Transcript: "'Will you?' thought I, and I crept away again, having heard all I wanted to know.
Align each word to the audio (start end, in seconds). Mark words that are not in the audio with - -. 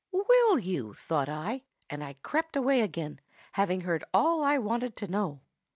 "'Will 0.11 0.57
you?' 0.57 0.95
thought 0.95 1.29
I, 1.29 1.61
and 1.87 2.03
I 2.03 2.13
crept 2.23 2.55
away 2.55 2.81
again, 2.81 3.21
having 3.51 3.81
heard 3.81 4.03
all 4.15 4.43
I 4.43 4.57
wanted 4.57 4.95
to 4.95 5.07
know. 5.07 5.41